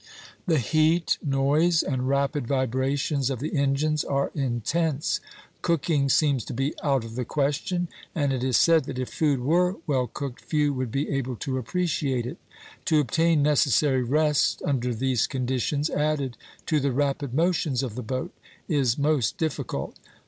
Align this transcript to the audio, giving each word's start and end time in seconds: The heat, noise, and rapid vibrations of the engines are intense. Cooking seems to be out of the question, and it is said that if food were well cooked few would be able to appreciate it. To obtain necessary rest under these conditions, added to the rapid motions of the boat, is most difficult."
The 0.47 0.57
heat, 0.57 1.19
noise, 1.23 1.83
and 1.83 2.09
rapid 2.09 2.47
vibrations 2.47 3.29
of 3.29 3.39
the 3.39 3.55
engines 3.55 4.03
are 4.03 4.31
intense. 4.33 5.19
Cooking 5.61 6.09
seems 6.09 6.43
to 6.45 6.55
be 6.55 6.73
out 6.81 7.05
of 7.05 7.13
the 7.13 7.23
question, 7.23 7.87
and 8.15 8.33
it 8.33 8.43
is 8.43 8.57
said 8.57 8.85
that 8.85 8.97
if 8.97 9.09
food 9.13 9.41
were 9.41 9.75
well 9.85 10.07
cooked 10.07 10.41
few 10.41 10.73
would 10.73 10.91
be 10.91 11.07
able 11.11 11.35
to 11.35 11.59
appreciate 11.59 12.25
it. 12.25 12.39
To 12.85 12.99
obtain 12.99 13.43
necessary 13.43 14.01
rest 14.01 14.63
under 14.65 14.91
these 14.91 15.27
conditions, 15.27 15.87
added 15.91 16.35
to 16.65 16.79
the 16.79 16.91
rapid 16.91 17.35
motions 17.35 17.83
of 17.83 17.93
the 17.93 18.01
boat, 18.01 18.33
is 18.67 18.97
most 18.97 19.37
difficult." 19.37 19.99